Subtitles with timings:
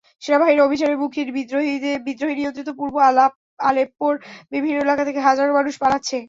[0.21, 1.21] সেনাবাহিনীর অভিযানের মুখে
[2.07, 2.95] বিদ্রোহী-নিয়ন্ত্রিত পূর্ব
[3.59, 4.13] আলেপ্পোর
[4.53, 6.17] বিভিন্ন এলাকা থেকে হাজারো মানুষ পালাচ্ছে।